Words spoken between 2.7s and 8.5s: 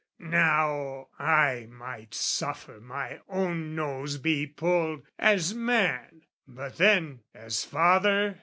my own nose be pulled, As man but then as father...